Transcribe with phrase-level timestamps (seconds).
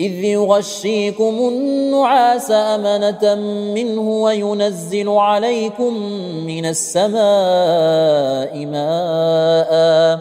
[0.00, 3.34] إذ يغشيكم النعاس أمنة
[3.74, 5.94] منه وينزل عليكم
[6.46, 10.20] من السماء ماء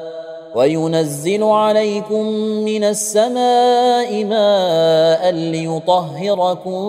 [0.56, 2.26] وينزل عليكم
[2.68, 6.82] من السماء ماء ليطهركم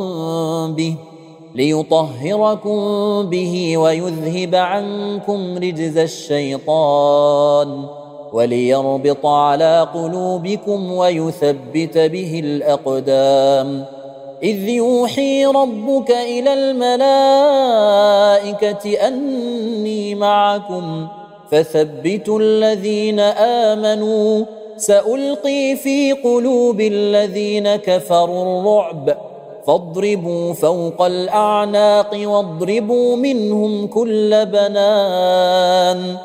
[0.75, 0.97] به
[1.55, 2.79] ليطهركم
[3.31, 7.87] به ويذهب عنكم رجز الشيطان.
[8.33, 13.85] وليربط على قلوبكم ويثبت به الأقدام.
[14.43, 17.47] إذ يوحي ربك إلى الملائكة
[19.09, 21.07] أني معكم
[21.51, 24.45] فثبتوا الذين آمنوا.
[24.77, 29.17] سألقي في قلوب الذين كفروا الرعب.
[29.67, 36.17] فاضربوا فوق الأعناق واضربوا منهم كل بنان.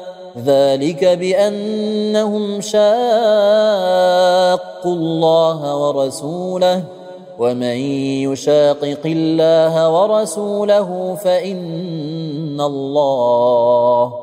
[0.46, 2.86] ذلك بأنهم شاقوا
[4.86, 6.84] الله ورسوله
[7.40, 7.78] ومن
[8.28, 14.14] يشاقق الله ورسوله فإن الله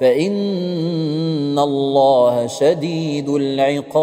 [0.00, 3.94] فإن الله شديد العقاب.